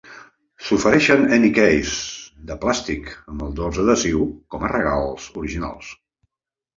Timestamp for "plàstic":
2.63-3.11